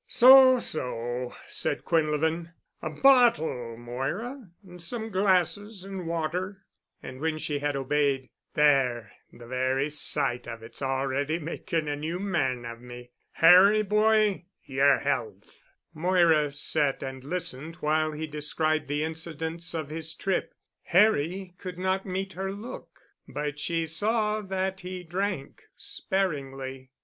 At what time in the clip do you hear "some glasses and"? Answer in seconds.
4.81-6.07